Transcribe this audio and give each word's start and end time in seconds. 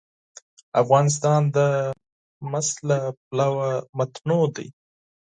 افغانستان 0.81 1.41
د 1.55 1.57
مس 2.51 2.67
له 2.89 2.99
پلوه 3.27 3.69
متنوع 3.97 4.45
دی. 4.55 4.67